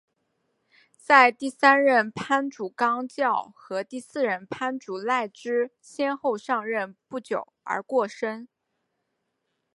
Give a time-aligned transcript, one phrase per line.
[0.97, 8.47] 在第三任藩主纲教和第四任藩主赖织先后上任不久而过身。